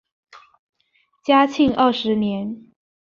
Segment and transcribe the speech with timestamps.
[1.23, 2.71] 嘉庆二十年。